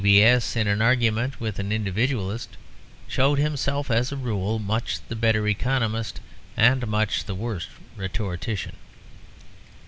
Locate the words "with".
1.39-1.59